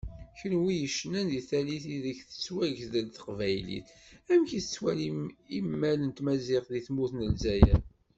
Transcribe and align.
Kunwi 0.37 0.73
yecnan 0.81 1.27
di 1.31 1.41
tallit 1.49 1.85
ideg 1.95 2.19
tettwagdel 2.29 3.07
teqbaylit, 3.15 3.87
amek 4.33 4.49
tettwaliḍ 4.61 5.15
imal 5.57 5.99
n 6.03 6.09
tmaziɣt 6.17 6.67
di 6.73 6.81
tmurt 6.87 7.13
n 7.15 7.25
Lezzayer? 7.31 7.81